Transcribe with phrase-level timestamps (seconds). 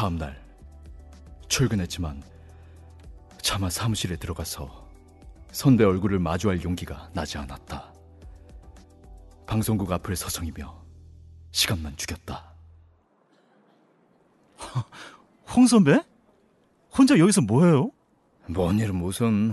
[0.00, 0.34] 다음 날
[1.48, 2.22] 출근했지만
[3.42, 4.88] 차마 사무실에 들어가서
[5.52, 7.92] 선배 얼굴을 마주할 용기가 나지 않았다.
[9.46, 10.74] 방송국 앞을 서성이며
[11.50, 12.50] 시간만 죽였다.
[15.54, 16.02] 홍 선배?
[16.96, 17.90] 혼자 여기서 뭐해요?
[18.48, 19.52] 뭔 일은 무슨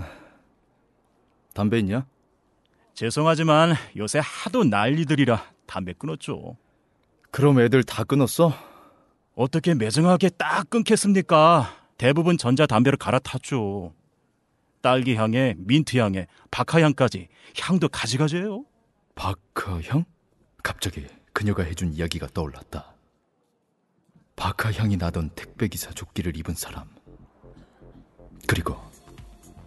[1.52, 2.06] 담배 있냐?
[2.94, 6.56] 죄송하지만 요새 하도 난리들이라 담배 끊었죠.
[7.30, 8.77] 그럼 애들 다 끊었어?
[9.38, 11.72] 어떻게 매정하게 딱 끊겠습니까?
[11.96, 13.94] 대부분 전자담배로 갈아탔죠.
[14.82, 17.28] 딸기 향에 민트 향에 박하 향까지
[17.60, 18.64] 향도 가지가지예요.
[19.14, 20.04] 박하 향?
[20.64, 22.96] 갑자기 그녀가 해준 이야기가 떠올랐다.
[24.34, 26.88] 박하 향이 나던 택배 기사 조끼를 입은 사람.
[28.48, 28.76] 그리고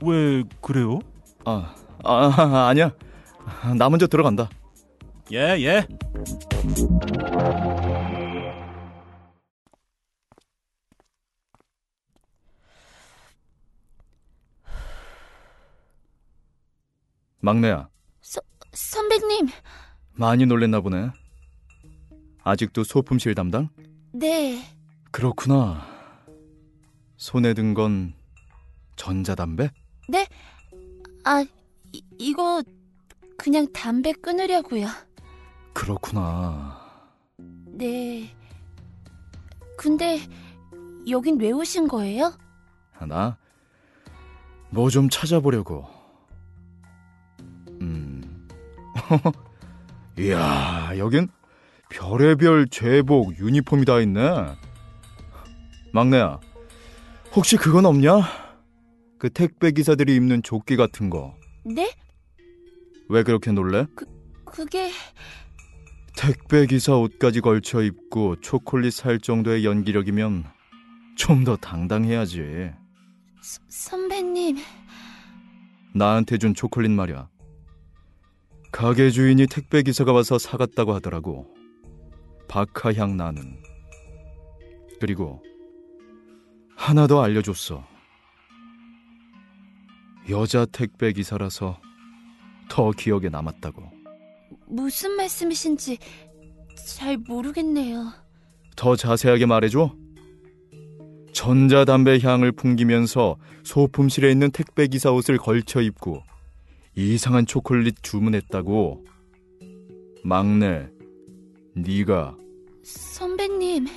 [0.01, 0.99] 왜 그래요?
[1.45, 2.91] 아, 아 아니야.
[3.77, 4.49] 나 먼저 들어간다.
[5.31, 5.87] 예, 예.
[17.41, 17.89] 막내야,
[18.21, 18.39] 서,
[18.73, 19.47] 선배님,
[20.13, 21.09] 많이 놀랬나 보네.
[22.43, 23.69] 아직도 소품실 담당?
[24.13, 24.61] 네.
[25.11, 25.85] 그렇구나.
[27.17, 28.13] 손에 든 건
[28.95, 29.69] 전자담배?
[30.09, 30.27] 네?
[31.23, 31.43] 아,
[31.93, 32.63] 이, 이거
[33.37, 34.87] 그냥 담배 끊으려고요.
[35.73, 36.79] 그렇구나.
[37.67, 38.35] 네.
[39.77, 40.19] 근데
[41.09, 42.33] 여긴 왜 오신 거예요?
[43.07, 43.37] 나?
[44.69, 45.87] 뭐 좀 찾아보려고.
[50.19, 51.27] 이야, 여긴
[51.89, 54.55] 별의별 제복, 유니폼이 다 있네.
[55.93, 56.39] 막내야,
[57.33, 58.21] 혹시 그건 없냐?
[59.19, 61.35] 그 택배 기사들이 입는 조끼 같은 거.
[61.65, 61.91] 네?
[63.09, 63.85] 왜 그렇게 놀래?
[64.45, 64.89] 그게
[66.17, 70.45] 택배 기사 옷까지 걸쳐 입고 초콜릿 살 정도의 연기력이면
[71.15, 72.71] 좀 더 당당해야지.
[73.41, 74.57] 서, 선배님.
[75.93, 77.27] 나한테 준 초콜릿 말이야.
[78.71, 81.47] 가게 주인이 택배 기사가 와서 사갔다고 하더라고.
[82.47, 83.61] 박하향 나는.
[84.99, 85.41] 그리고
[86.75, 87.85] 하나 더 알려줬어.
[90.29, 91.79] 여자 택배 기사라서
[92.69, 93.83] 더 기억에 남았다고.
[94.67, 95.97] 무슨 말씀이신지
[96.87, 98.13] 잘 모르겠네요.
[98.77, 99.93] 더 자세하게 말해줘.
[101.33, 106.23] 전자담배 향을 풍기면서 소품실에 있는 택배 기사 옷을 걸쳐 입고
[106.95, 109.05] 이상한 초콜릿 주문했다고.
[110.23, 110.87] 막내,
[111.75, 112.35] 네가.
[112.83, 113.87] 선배님,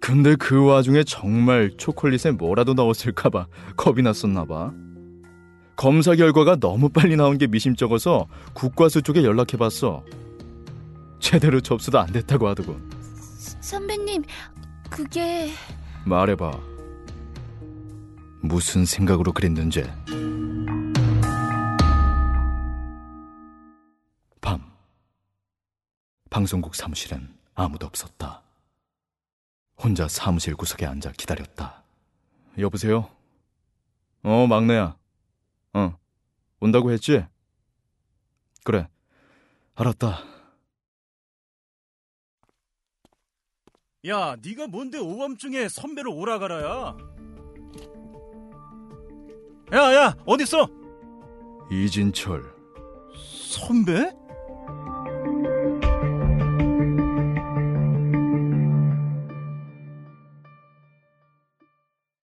[0.00, 4.72] 근데 그 와중에 정말 초콜릿에 뭐라도 넣었을까봐 겁이 났었나봐.
[5.76, 10.04] 검사 결과가 너무 빨리 나온 게 미심쩍어서 국과수 쪽에 연락해봤어.
[11.20, 12.90] 제대로 접수도 안 됐다고 하더군.
[13.60, 14.22] 선배님,
[14.90, 15.50] 그게
[16.04, 16.58] 말해봐.
[18.40, 19.84] 무슨 생각으로 그랬는지.
[26.38, 28.44] 방송국 사무실엔 아무도 없었다.
[29.76, 31.82] 혼자 사무실 구석에 앉아 기다렸다.
[32.58, 33.10] 여보세요?
[34.22, 34.96] 어, 막내야.
[35.72, 35.98] 어,
[36.60, 37.24] 온다고 했지?
[38.62, 38.86] 그래.
[39.74, 40.22] 알았다.
[44.06, 46.96] 야, 네가 뭔데 오밤중에 선배를 오라가라야?
[49.72, 50.68] 야, 야, 어딨어?
[51.68, 52.54] 이진철.
[53.50, 54.12] 선배?